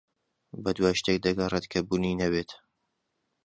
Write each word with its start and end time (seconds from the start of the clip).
بەدوای 0.63 0.97
شتێک 0.99 1.17
دەگەڕێت 1.25 1.65
کە 1.71 1.79
بوونی 1.87 2.19
نەبێت. 2.21 2.49